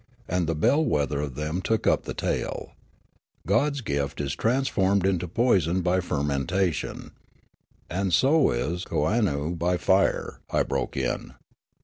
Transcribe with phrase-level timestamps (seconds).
[0.27, 2.71] And the bell wether of them took up the tale.
[3.45, 7.11] ''God's gift is transformed into poison by fermentation
[7.87, 11.33] —""And so is kooannoo by fire," I broke in.